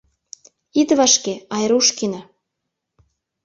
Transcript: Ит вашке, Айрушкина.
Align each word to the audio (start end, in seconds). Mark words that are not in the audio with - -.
Ит 0.79 0.89
вашке, 0.97 1.33
Айрушкина. 1.55 2.21